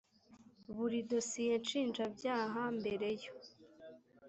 [0.75, 3.33] buri dosiye nshinjabyaha mbere yo